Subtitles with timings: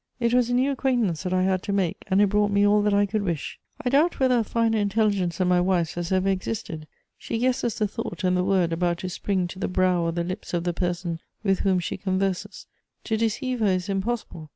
[0.19, 2.81] It was a new acquaintance that I had to make, and it brought me all
[2.81, 3.59] that I could wish.
[3.85, 6.87] I doubt whether a finer intelligence than my wife's has ever existed:
[7.19, 10.23] she guesses the thought and the word about to spring to the brow or the
[10.23, 12.65] lips of the person with whom she converses;
[13.03, 14.49] to deceive her is impossible.